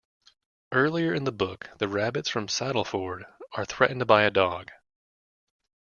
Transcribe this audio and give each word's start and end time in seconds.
Early 0.71 1.05
in 1.15 1.25
the 1.25 1.31
book, 1.31 1.69
the 1.77 1.87
rabbits 1.87 2.27
from 2.27 2.47
Sandleford 2.47 3.21
are 3.53 3.65
threatened 3.65 4.07
by 4.07 4.23
a 4.23 4.31
dog. 4.31 4.71